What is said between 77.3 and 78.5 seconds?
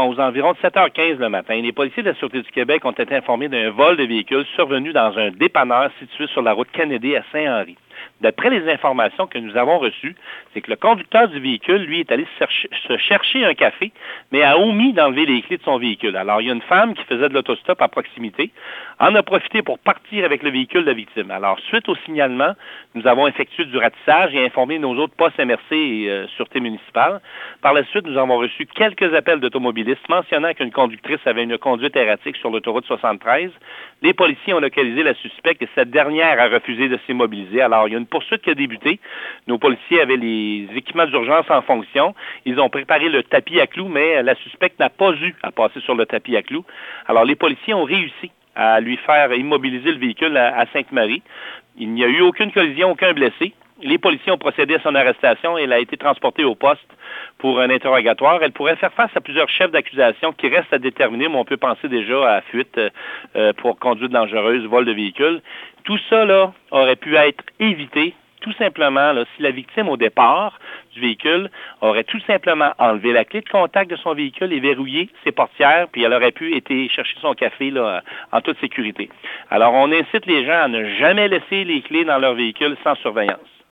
café là, en